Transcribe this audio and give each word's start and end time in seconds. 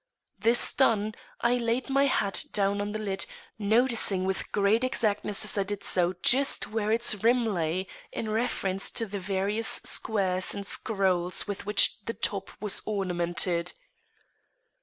This 0.39 0.73
done, 0.73 1.13
I 1.41 1.57
laid 1.57 1.87
my 1.87 2.07
hat 2.07 2.45
down 2.53 2.81
on 2.81 2.91
the 2.91 2.97
lid, 2.97 3.27
noting 3.59 4.25
with 4.25 4.51
great 4.51 4.83
exactness 4.83 5.43
as 5.45 5.59
I 5.59 5.63
did 5.63 5.83
so 5.83 6.15
just 6.23 6.65
where 6.71 6.91
its 6.91 7.23
rim 7.23 7.45
lay 7.45 7.85
in 8.11 8.27
reference 8.27 8.89
to 8.89 9.05
the 9.05 9.19
various 9.19 9.79
squares 9.83 10.55
and 10.55 10.65
scrolls 10.65 11.47
with 11.47 11.67
which 11.67 12.01
the 12.05 12.15
top 12.15 12.49
was 12.59 12.81
ornamented. 12.87 13.73